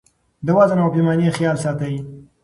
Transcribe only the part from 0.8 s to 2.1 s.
او پیمانې خیال ساتئ.